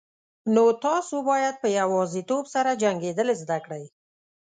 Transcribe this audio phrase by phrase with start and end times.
[0.53, 3.83] نو تاسو باید په یوازیتوب سره جنگیدل زده کړئ.